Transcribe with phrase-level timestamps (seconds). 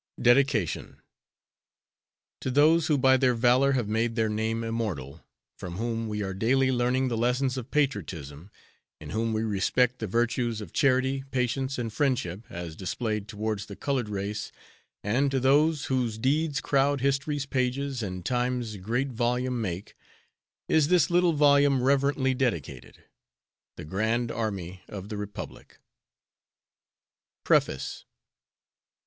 [0.19, 0.99] Dedication.
[2.39, 5.23] To those who by their valor have made their name immortal,
[5.59, 8.49] from whom we are daily learning the lessons of patriotism,
[8.99, 13.75] in whom we respect the virtues of charity, patience and friendship as displayed towards the
[13.75, 14.51] colored race
[15.03, 19.95] and to those "Whose deeds crowd History's pages And Time's great volume make,"
[20.67, 23.03] is this little volume reverently dedicated
[23.77, 25.77] THE GRAND ARMY OF THE REPUBLIC.
[27.43, 28.05] Preface.